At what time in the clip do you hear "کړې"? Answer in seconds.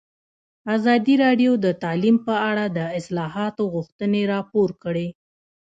4.83-5.07